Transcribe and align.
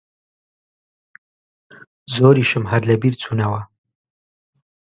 زۆریشم 2.15 2.63
هەر 2.71 2.81
لەبیر 2.89 3.13
چوونەوە 3.21 3.61